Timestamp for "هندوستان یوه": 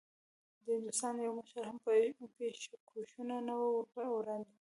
0.77-1.35